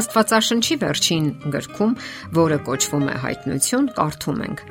Աստվածաշնչի 0.00 0.76
վերջին 0.80 1.26
գրքում, 1.54 1.92
որը 2.40 2.58
կոչվում 2.66 3.06
է 3.10 3.16
Հայտնություն, 3.24 3.88
կարդում 4.00 4.40
ենք. 4.46 4.62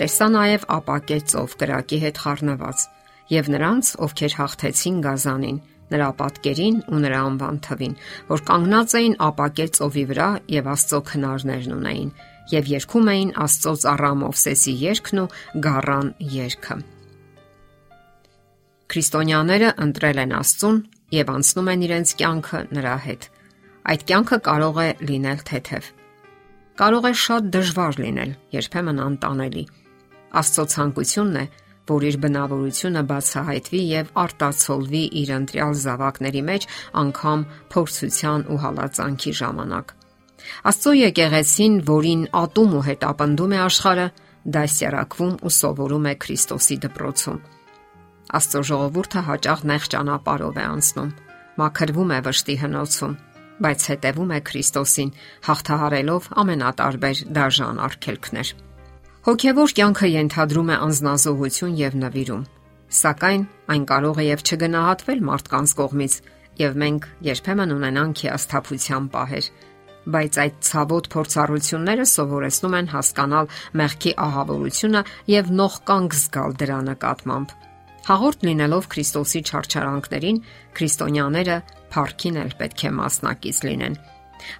Տեսա 0.00 0.26
նաև 0.36 0.66
ապակե 0.76 1.18
ծով 1.30 1.56
կրակի 1.60 1.98
հետ 2.04 2.20
խառնված 2.24 2.84
եւ 3.30 3.50
նրանց, 3.54 3.90
ովքեր 4.06 4.36
հաղթեցին 4.40 5.00
գազանին, 5.06 5.58
նրա 5.90 6.08
պատկերին 6.20 6.76
ու 6.90 7.00
նրա 7.04 7.20
անվան 7.30 7.58
թվին, 7.66 7.96
որ 8.30 8.42
կանգնած 8.50 8.94
էին 9.00 9.16
ապակե 9.26 9.66
ծովի 9.76 10.04
վրա 10.10 10.28
եւ 10.54 10.70
Աստծո 10.70 11.00
քնարներն 11.10 11.74
ունեին 11.76 12.12
եւ 12.50 12.70
երգում 12.70 13.10
էին 13.10 13.34
Աստծո 13.44 13.74
ծառա 13.84 14.12
Մովսեսի 14.20 14.74
երգն 14.84 15.20
ու 15.22 15.26
գառան 15.66 16.08
երգը։ 16.36 16.78
Քրիստոնյաները 18.90 19.74
ընտրել 19.86 20.22
են 20.24 20.34
Աստծուն 20.40 20.80
եւ 21.14 21.34
անցնում 21.34 21.70
են 21.74 21.84
իրենց 21.90 22.14
կյանքը 22.20 22.62
նրա 22.78 22.96
հետ։ 23.06 23.28
Այդ 23.88 24.02
կյանքը 24.08 24.38
կարող 24.44 24.78
է 24.80 24.88
լինել 25.08 25.38
թեթև։ 25.48 25.86
Կարող 26.80 27.06
է 27.08 27.12
շատ 27.20 27.46
դժվար 27.54 27.96
լինել, 28.04 28.32
երբեմն 28.56 28.98
անտանելի։ 29.04 29.62
Աստծո 30.40 30.64
ցանկությունն 30.72 31.38
է, 31.40 31.44
որ 31.90 32.04
իր 32.10 32.16
բնավորությունը 32.22 33.02
բացահայտվի 33.10 33.80
եւ 33.90 34.10
արտացոլվի 34.22 35.00
իր 35.20 35.32
ընտրյալ 35.36 35.72
զավակների 35.80 36.42
մեջ 36.50 36.66
անգամ 37.00 37.40
փորձության 37.74 38.44
ու 38.52 38.58
հալածանքի 38.64 39.32
ժամանակ։ 39.40 39.94
Աստծո 40.70 40.92
եկեղեցին, 41.00 41.74
որին 41.90 42.22
ատում 42.40 42.76
ու 42.76 42.84
հետապնդում 42.90 43.56
է 43.56 43.58
աշխարը, 43.64 44.06
դասյարակվում 44.60 45.34
ու 45.40 45.54
սովորում 45.56 46.06
է 46.10 46.14
Քրիստոսի 46.20 46.76
դպրոցում։ 46.84 47.40
Աստծո 48.40 48.62
ժողովուրդը 48.70 49.24
հաճախ 49.30 49.66
նեղ 49.72 49.90
ճանապարհով 49.96 50.60
է 50.60 50.64
անցնում, 50.70 51.10
մաքրվում 51.60 52.14
է 52.14 52.20
վշտի 52.30 52.56
հնոցում 52.60 53.18
բայց 53.60 53.86
հետևում 53.90 54.34
է 54.36 54.40
Քրիստոսին, 54.50 55.14
հաղթահարելով 55.46 56.28
ամենատարբեր 56.42 57.22
դաժան 57.36 57.80
արգելքներ։ 57.86 58.52
Հոգևոր 59.20 59.74
կյանքը 59.80 60.08
ենթադրում 60.10 60.70
է 60.70 60.76
անznազողություն 60.90 61.74
եւ 61.80 61.96
նվիրում, 62.00 62.44
սակայն 63.00 63.42
այն 63.74 63.82
կարող 63.90 64.20
է 64.20 64.24
եւ 64.30 64.44
չգնահատվել 64.48 65.20
մարդկանց 65.30 65.74
կողմից, 65.80 66.14
եւ 66.60 66.78
մենք 66.80 67.10
երբեմն 67.30 67.74
ունենանք 67.76 68.22
հիասթափության 68.24 69.10
պահեր 69.14 69.50
բայց 70.10 70.38
այդ 70.42 70.54
ցավոտ 70.64 71.08
փորձառությունները 71.12 72.04
սովորեցնում 72.10 72.76
են 72.78 72.88
հասկանալ 72.94 73.50
մեղքի 73.80 74.12
ահավորությունը 74.26 75.02
եւ 75.30 75.50
նող 75.60 75.74
կանգ 75.90 76.16
զգալ 76.20 76.56
դրա 76.62 76.78
նկատմամբ։ 76.88 77.52
Հաղորդ 78.10 78.46
լինելով 78.48 78.88
Քրիստոսի 78.94 79.40
չարչարանքներին, 79.50 80.38
քրիստոնյաները 80.78 81.58
Փարքին 81.90 82.38
էլ 82.44 82.54
պետք 82.60 82.84
է 82.86 82.92
մասնակից 83.00 83.58
լինեն։ 83.66 83.98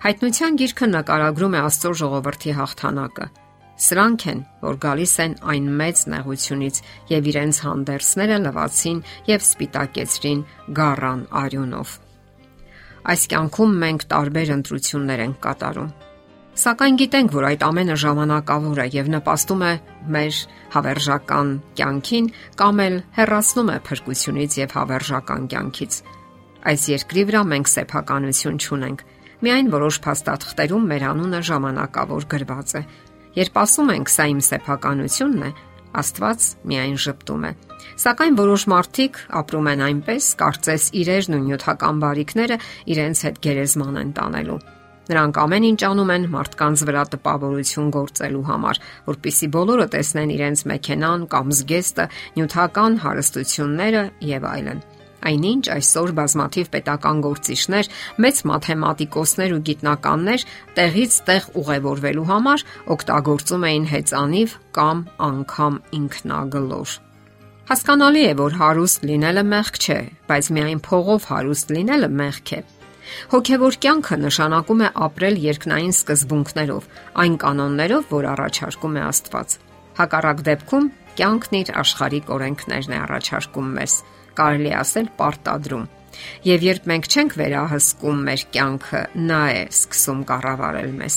Հայտնության 0.04 0.58
գիրքը 0.60 0.86
նկարագրում 0.90 1.56
է 1.56 1.60
Աստծո 1.70 1.92
ժողովրդի 2.00 2.52
հաղթանակը։ 2.58 3.26
Սրանք 3.80 4.24
են, 4.28 4.40
որ 4.60 4.76
գալիս 4.84 5.14
են 5.24 5.34
այն 5.54 5.68
մեծ 5.80 6.00
նեղությունից 6.12 6.80
եւ 7.10 7.28
իրենց 7.30 7.60
հանդերձները 7.64 8.36
լվացին 8.44 8.98
եւ 9.30 9.46
սպիտակեցրին 9.46 10.42
գառան 10.76 11.22
արյունով։ 11.40 11.94
Այս 13.10 13.22
կյանքում 13.32 13.74
մենք 13.80 14.06
տարբեր 14.10 14.54
ընտրություններ 14.58 15.24
ենք 15.24 15.40
կատարում։ 15.46 15.90
Սակայն 16.60 16.96
գիտենք, 17.00 17.32
որ 17.32 17.44
այդ 17.48 17.62
ամենը 17.64 17.96
ժամանակավոր 18.04 18.80
է 18.84 18.86
եւ 18.92 19.06
նպաստում 19.14 19.62
է 19.64 19.72
մեր 20.12 20.40
հավերժական 20.74 21.52
կյանքին 21.80 22.26
կամ 22.60 22.82
էլ 22.84 22.96
հեռացնում 23.16 23.70
է 23.70 23.76
փրկությունից 23.88 24.56
եւ 24.60 24.74
հավերժական 24.76 25.46
կյանքից։ 25.54 26.02
Այս 26.60 26.82
երկրի 26.90 27.22
վրա 27.30 27.40
մենք 27.50 27.70
սեփականություն 27.72 28.60
չունենք։ 28.60 29.04
Միայն 29.40 29.70
որոշ 29.72 29.96
փաստաթղթերում 30.04 30.88
մեր 30.90 31.04
անունը 31.10 31.40
ժամանակավոր 31.48 32.26
գրված 32.34 32.74
է։ 32.76 32.82
Երբ 33.40 33.60
ասում 33.62 33.92
ենք 33.94 34.10
սա 34.12 34.24
իմ 34.30 34.40
սեփականությունն 34.50 35.44
է, 35.48 35.50
Աստված 35.90 36.44
միայն 36.70 36.98
ճպտում 37.02 37.46
է։ 37.48 37.50
Սակայն 38.00 38.36
որոշ 38.38 38.64
մարդիկ 38.70 39.16
ապրում 39.40 39.70
են 39.70 39.80
այնպես, 39.86 40.26
կարծես 40.42 40.84
իրերն 41.00 41.36
ու 41.36 41.40
նյութական 41.46 42.02
բարիքները 42.04 42.58
իրենց 42.94 43.22
հետ 43.26 43.40
գերեզման 43.46 43.98
են 44.04 44.12
տանելու։ 44.20 44.60
Նրանք 45.10 45.40
ամեն 45.42 45.66
ինչ 45.70 45.80
անում 45.90 46.12
են 46.14 46.28
մարդկանց 46.30 46.84
վրա 46.86 47.02
տպավորություն 47.16 47.90
գործելու 47.96 48.44
համար, 48.50 48.80
որpիսի 49.10 49.48
բոլորը 49.56 49.86
տեսնեն 49.96 50.34
իրենց 50.36 50.62
մեքենան 50.70 51.26
կամ 51.34 51.52
զգեստը, 51.58 52.06
նյութական 52.38 53.00
հարստությունները 53.02 54.04
եւ 54.30 54.46
այլն։ 54.54 54.84
Այնինչ 55.20 55.64
այսօր 55.74 56.12
բազմաթիվ 56.16 56.70
պետական 56.74 57.20
գործիչներ, 57.26 57.90
մեծ 58.24 58.40
մաթեմատիկոսներ 58.50 59.54
ու 59.56 59.60
գիտնականներ 59.68 60.44
տեղից 60.78 61.16
տեղ 61.28 61.48
ուղևորվելու 61.60 62.26
համար 62.30 62.64
օգտագործում 62.96 63.66
էին 63.70 63.86
հեծանիվ 63.92 64.56
կամ 64.80 64.98
անգամ 65.30 65.74
ինքնագլոր։ 66.00 66.98
Հասկանալի 67.70 68.22
է, 68.26 68.30
որ 68.40 68.54
հարուստ 68.58 69.04
լինելը 69.06 69.42
մեղք 69.46 69.76
չէ, 69.78 69.98
բայց 70.26 70.46
միայն 70.56 70.80
փողով 70.86 71.26
հարուստ 71.30 71.74
լինելը 71.76 72.08
մեղք 72.20 72.54
է։ 72.56 72.62
Հոգևոր 73.30 73.76
կյանքը 73.84 74.16
նշանակում 74.24 74.82
է 74.86 74.88
ապրել 75.06 75.38
երկնային 75.44 75.94
սկզբունքներով, 75.94 76.88
այն 77.22 77.36
կանոններով, 77.44 78.08
որ 78.10 78.28
առաջարկում 78.30 78.96
է 78.96 79.04
Աստված։ 79.10 79.56
Հակառակ 80.00 80.42
դեպքում 80.50 80.90
կյանքն 81.20 81.56
իր 81.60 81.72
աշխարհիկ 81.80 82.30
օրենքներն 82.36 82.94
է 82.96 82.98
առաջարկում 83.04 83.70
մեզ 83.78 83.94
կարելի 84.38 84.72
ասել 84.80 85.10
պարտադրում։ 85.20 85.88
Եվ 86.44 86.64
երբ 86.66 86.88
մենք 86.90 87.06
չենք 87.10 87.36
վերահսկում 87.40 88.22
մեր 88.28 88.42
կյանքը, 88.54 89.02
նա 89.30 89.42
է 89.56 89.62
սկսում 89.70 90.20
կառավարել 90.30 90.90
մեզ։ 91.00 91.16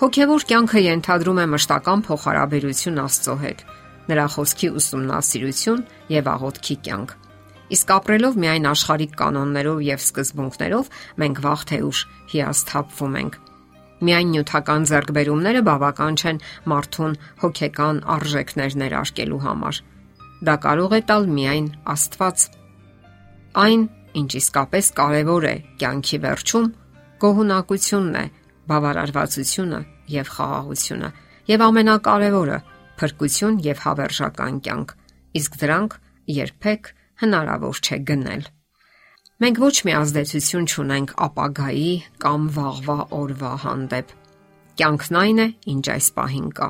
Հոգևոր 0.00 0.46
կյանքը 0.50 0.82
ենթադրում 0.86 1.40
է 1.42 1.46
մշտական 1.52 2.02
փոխհարաբերություն 2.06 3.00
Աստծո 3.06 3.36
հետ, 3.42 3.64
նրա 4.10 4.26
խոսքի 4.36 4.68
ուսումնասիրություն 4.80 5.82
եւ 6.16 6.30
աղոթքի 6.36 6.76
կյանք։ 6.86 7.16
Իսկ 7.76 7.92
ապրելով 7.96 8.38
միայն 8.42 8.68
աշխարհիկ 8.70 9.16
կանոններով 9.20 9.82
եւ 9.86 10.04
սկզբունքներով, 10.06 10.90
մենք 11.22 11.42
վաղ 11.46 11.64
թե 11.66 11.80
ուշ 11.86 12.02
հիասթափվում 12.32 13.18
ենք։ 13.22 13.40
Միայն 14.06 14.32
նյութական 14.36 14.86
ձեռքբերումները 14.92 15.62
բավական 15.66 16.18
չեն 16.20 16.40
մարդուն 16.70 17.18
հոգեկան 17.42 18.00
արժեքներ 18.16 18.76
ներարկելու 18.84 19.42
համար 19.46 19.82
Դա 20.44 20.54
կարող 20.60 20.96
է 20.96 21.00
տալ 21.08 21.28
միայն 21.32 21.68
Աստված։ 21.92 22.42
Այն, 23.56 23.84
ինչ 24.20 24.30
իսկապես 24.40 24.90
կարևոր 24.96 25.46
է 25.48 25.54
կյանքի 25.80 26.18
վերջում, 26.26 26.66
գոհունակությունն 27.24 28.18
է, 28.20 28.24
բավարարվածությունը 28.66 29.80
եւ 30.12 30.32
խաղաղությունը, 30.36 31.10
եւ 31.52 31.64
ամենակարևորը՝ 31.66 32.58
փրկություն 33.00 33.58
եւ 33.64 33.82
հավերժական 33.86 34.60
կյանք։ 34.66 34.94
Իսկ 35.40 35.58
դրանք 35.62 35.98
երբեք 36.36 36.92
հնարավոր 37.22 37.80
չէ 37.80 37.98
գնել։ 38.10 38.46
Մենք 39.36 39.58
ոչ 39.60 39.76
մի 39.84 39.92
ազդեցություն 40.00 40.68
չունենք 40.72 41.12
ապագայի 41.26 41.92
կամ 42.24 42.48
վաղվա 42.56 42.98
օրվա 43.20 43.52
հանդեպ։ 43.66 44.16
Կյանքն 44.80 45.20
այն 45.22 45.44
է, 45.44 45.48
ինչ 45.76 45.84
այս 45.96 46.10
պահին 46.16 46.50
կա։ 46.56 46.68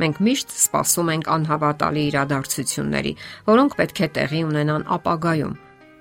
Մենք 0.00 0.20
միշտ 0.24 0.52
սպասում 0.56 1.10
ենք 1.12 1.26
անհավատալի 1.34 2.02
իրադարձությունների, 2.10 3.12
որոնք 3.50 3.74
պետք 3.80 4.00
է 4.00 4.08
տեղի 4.16 4.40
ունենան 4.48 4.86
ապագայում, 4.96 5.56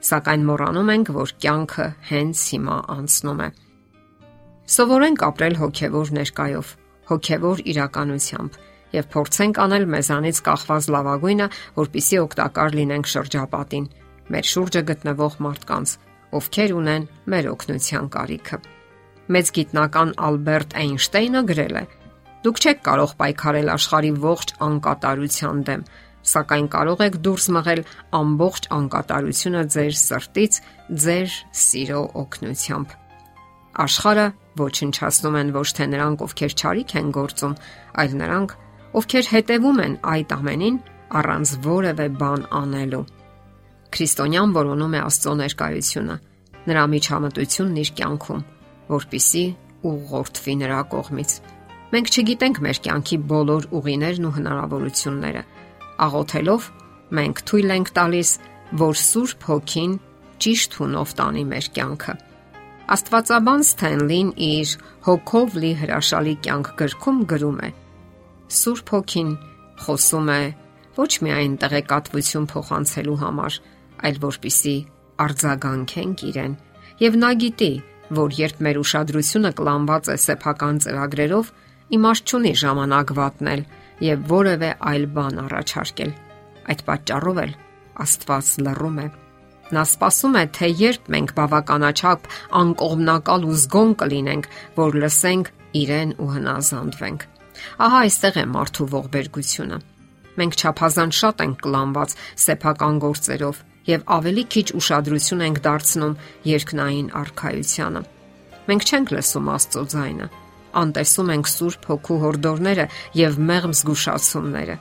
սակայն 0.09 0.45
մոռանում 0.49 0.91
ենք, 0.95 1.11
որ 1.19 1.33
կյանքը 1.43 1.87
հենց 2.09 2.43
հիմա 2.53 2.77
անցնում 2.95 3.43
է։ 3.43 3.49
Սովորենք 4.69 5.23
ապրել 5.27 5.55
հոգևոր 5.59 6.11
ներկայով, 6.19 6.67
հոգևոր 7.09 7.63
իրականությամբ 7.73 8.59
եւ 8.93 9.07
փորձենք 9.13 9.59
անել 9.65 9.85
մեզանից 9.93 10.41
կախված 10.47 10.89
լավագույնը, 10.95 11.47
որpիսի 11.77 12.19
օգտակար 12.23 12.75
լինենք 12.79 13.09
շրջապատին, 13.13 13.85
մեր 14.29 14.49
շուրջը 14.49 14.81
գտնվող 14.89 15.37
մարդկանց, 15.45 15.93
ովքեր 16.39 16.73
ունեն 16.79 17.07
մեր 17.33 17.49
օգնության 17.53 18.09
կարիքը։ 18.15 18.59
Մեծ 19.29 19.51
գիտնական 19.59 20.13
Ալբերտ 20.29 20.75
Էյնշտեյնը 20.79 21.41
գրել 21.49 21.75
է. 21.81 21.83
Դուք 22.39 22.59
չեք 22.63 22.77
կարող 22.87 23.13
պայքարել 23.19 23.69
աշխարի 23.73 24.09
ողջ 24.23 24.51
անկատարության 24.63 25.57
դեմ, 25.67 25.81
սակայն 26.29 26.67
կարող 26.71 27.01
եք 27.03 27.17
դուրս 27.25 27.47
մղել 27.55 27.81
ամբողջ 28.19 28.69
անկատարությունը 28.77 29.63
ձեր 29.75 29.97
սրտից, 29.99 30.59
ձեր 31.03 31.35
սիրո 31.63 32.03
օգնությամբ։ 32.23 32.95
Աշխարը 33.83 34.25
ոչնչացնում 34.59 35.37
են 35.39 35.51
ոչ 35.55 35.67
թե 35.79 35.85
նրանք, 35.93 36.23
ովքեր 36.29 36.55
ճարիք 36.63 36.95
են 36.99 37.11
գործում, 37.19 37.57
այլ 37.99 38.15
նրանք, 38.23 38.55
ովքեր 38.99 39.29
հետևում 39.35 39.79
են 39.83 39.93
այդ 40.15 40.33
ամենին 40.39 40.81
առանց 41.19 41.53
որևէ 41.67 42.07
բան 42.23 42.41
անելու։ 42.59 43.05
Քրիստոնյան 43.89 44.51
որոնում 44.59 44.95
է 44.95 44.99
Աստծո 45.09 45.35
ներկայությունը, 45.43 46.17
նրա 46.69 46.83
միջամտությունն 46.95 47.79
իր 47.83 47.93
կյանքում, 47.99 48.43
որpիսի 48.89 49.45
ուղղորդվի 49.89 50.53
նրա 50.59 50.81
կողմից 50.93 51.39
Մենք 51.89 52.09
չգիտենք 52.13 52.59
մեր 52.61 52.79
կյանքի 52.85 53.17
բոլոր 53.29 53.63
ուղիներն 53.79 54.25
ու 54.29 54.33
հնարավորությունները։ 54.35 55.41
Աղոթելով 56.05 56.65
մենք 57.17 57.39
թույլ 57.49 57.71
ենք 57.75 57.91
տալիս, 57.97 58.33
որ 58.81 58.99
Սուրբ 59.01 59.45
Հոգին 59.49 59.93
ճիշտ 60.45 60.75
հունով 60.79 61.13
տանի 61.19 61.43
մեր 61.49 61.69
կյանքը։ 61.77 62.13
Աստվածաբան 62.93 63.63
Սթենլին 63.69 64.29
իր 64.49 64.73
հոգով 65.07 65.57
լի 65.63 65.71
հրաշալի 65.81 66.35
կյանք 66.45 66.69
գրքում 66.79 67.19
գրում 67.33 67.59
է. 67.65 67.69
Սուրբ 68.59 68.93
Հոգին 68.93 69.31
խոսում 69.85 70.29
է 70.33 70.41
ոչ 70.99 71.11
միայն 71.25 71.53
տեղեկատվություն 71.63 72.47
փոխանցելու 72.53 73.17
համար, 73.23 73.57
այլ 74.09 74.21
որpիսի 74.29 74.75
արձագանքենք 75.25 76.23
իրեն։ 76.29 76.53
Եվ 76.99 77.17
նա 77.23 77.31
գիտի, 77.43 77.71
որ 78.19 78.37
երբ 78.39 78.61
մեր 78.65 78.79
ուշադրությունը 78.81 79.51
կլանված 79.59 80.09
է 80.09 80.17
սեփական 80.25 80.81
ծրագրերով, 80.85 81.51
իմաստ 81.97 82.29
չունի 82.29 82.53
ժամանակ 82.63 83.13
վատնել 83.19 83.63
եւ 84.05 84.27
որևէ 84.29 84.69
այլ 84.89 85.05
բան 85.15 85.41
առաջարկել։ 85.45 86.11
Այդ 86.69 86.83
պատճառով 86.89 87.41
էլ 87.43 87.53
Աստված 87.99 88.49
լռում 88.65 88.99
է։ 89.03 89.07
Նա 89.69 89.83
սպասում 89.85 90.35
է, 90.39 90.43
թե 90.57 90.67
երբ 90.79 91.09
մենք 91.13 91.31
բավականաչափ 91.37 92.27
անկողմնակալ 92.59 93.43
ու 93.49 93.57
զգոն 93.63 93.91
կլինենք, 94.01 94.47
որ 94.79 94.97
լսենք 95.03 95.51
իրեն 95.81 96.13
ու 96.17 96.29
հնազանդվենք։ 96.35 97.25
Ահա 97.85 97.99
այստեղ 98.07 98.39
է 98.39 98.45
մարդու 98.49 98.87
ողբերգությունը։ 98.95 99.79
Մենք 100.39 100.57
չափազանց 100.59 101.19
շատ 101.19 101.43
ենք 101.45 101.57
կլանված 101.65 102.15
սեփական 102.45 102.99
գործերով 103.03 103.61
եւ 103.89 104.05
ավելի 104.15 104.43
քիչ 104.53 104.67
ուշադրություն 104.79 105.43
ենք 105.49 105.61
դարձնում 105.65 106.17
երկնային 106.49 107.09
արխայությանը։ 107.19 108.01
Մենք 108.69 108.89
չենք 108.89 109.13
լսում 109.17 109.49
Աստծո 109.59 109.83
ձայնը, 109.93 110.27
անտեսում 110.81 111.31
ենք 111.35 111.49
Սուրբ 111.49 111.87
Հոգու 111.89 112.19
հորդորները 112.23 112.85
եւ 113.19 113.39
մեղմ 113.49 113.73
զգուշացումները։ 113.79 114.75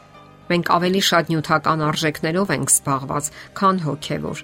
Մենք 0.49 0.70
ավելի 0.79 1.02
շատ 1.08 1.32
նյութական 1.32 1.85
արժեքներով 1.88 2.52
ենք 2.56 2.73
զբաղված, 2.73 3.31
քան 3.58 3.81
հոգեվոր։ 3.85 4.43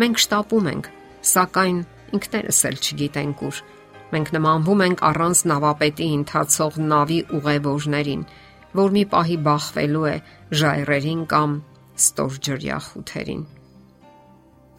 Մենք 0.00 0.20
շտապում 0.24 0.68
ենք, 0.70 0.90
սակայն 1.30 1.78
ինքներս 2.16 2.60
էլ 2.70 2.76
չգիտենք 2.80 3.42
ուր։ 3.50 3.62
Մենք 4.10 4.30
նմանվում 4.34 4.84
ենք 4.86 5.02
առանց 5.10 5.40
նավապետի 5.50 6.06
ընթացող 6.20 6.78
նավի 6.90 7.18
ուղևորներին, 7.38 8.22
որ 8.80 8.94
մի 8.96 9.04
պահի 9.10 9.36
բախվելու 9.46 10.06
է 10.10 10.16
ժայռերին 10.60 11.22
կամ 11.30 11.56
ստորջրյա 12.00 12.78
խութերին։ 12.86 13.42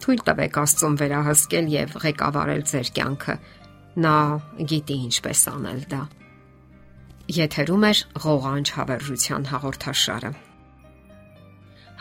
Թույլ 0.02 0.22
տվեք 0.26 0.56
Աստծուն 0.62 0.94
վերահսկել 1.00 1.66
եւ 1.72 1.92
ղեկավարել 2.02 2.62
ձեր 2.72 2.88
կյանքը 2.96 3.36
Նա 3.92 4.16
գիտի 4.56 4.96
ինչպես 5.06 5.40
անել 5.52 5.82
դա։ 5.90 6.00
Եթերում 7.36 7.84
է 7.88 7.92
ղողանջ 8.24 8.72
հավերժության 8.76 9.44
հաղորդաշարը։ 9.52 10.32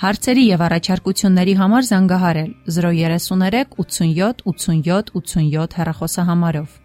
Հարցերի 0.02 0.46
եւ 0.48 0.62
առաջարկությունների 0.66 1.54
համար 1.62 1.88
զանգահարել 1.92 2.54
033 2.78 3.76
87 3.84 4.46
87 4.54 5.12
87 5.20 5.78
հեռախոսահամարով։ 5.82 6.81